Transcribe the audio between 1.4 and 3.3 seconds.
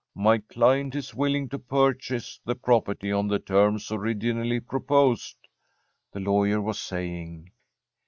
to purchase the property on